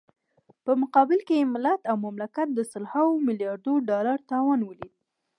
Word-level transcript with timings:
په 0.65 0.71
مقابل 0.81 1.19
کې 1.27 1.35
يې 1.39 1.51
ملت 1.53 1.81
او 1.89 1.95
مملکت 2.05 2.47
د 2.53 2.59
سلهاوو 2.71 3.23
ملیاردو 3.27 3.73
ډالرو 3.89 4.27
تاوان 4.31 4.59
وليد. 4.63 4.93